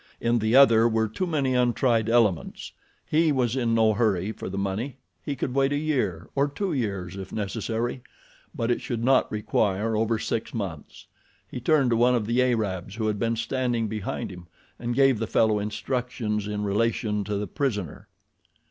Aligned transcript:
In 0.19 0.39
the 0.39 0.55
other 0.55 0.87
were 0.89 1.07
too 1.07 1.27
many 1.27 1.53
untried 1.53 2.09
elements. 2.09 2.71
He 3.05 3.31
was 3.31 3.55
in 3.55 3.75
no 3.75 3.93
hurry 3.93 4.31
for 4.31 4.49
the 4.49 4.57
money—he 4.57 5.35
could 5.35 5.53
wait 5.53 5.71
a 5.71 5.77
year, 5.77 6.27
or 6.33 6.47
two 6.47 6.73
years 6.73 7.15
if 7.17 7.31
necessary; 7.31 8.01
but 8.55 8.71
it 8.71 8.81
should 8.81 9.03
not 9.03 9.31
require 9.31 9.95
over 9.95 10.17
six 10.17 10.55
months. 10.55 11.05
He 11.47 11.59
turned 11.59 11.91
to 11.91 11.97
one 11.97 12.15
of 12.15 12.25
the 12.25 12.41
Arabs 12.41 12.95
who 12.95 13.05
had 13.05 13.19
been 13.19 13.35
standing 13.35 13.87
behind 13.87 14.31
him 14.31 14.47
and 14.79 14.95
gave 14.95 15.19
the 15.19 15.27
fellow 15.27 15.59
instructions 15.59 16.47
in 16.47 16.63
relation 16.63 17.23
to 17.25 17.35
the 17.35 17.45
prisoner. 17.45 18.07